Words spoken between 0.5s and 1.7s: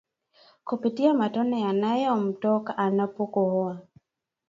kupitia matone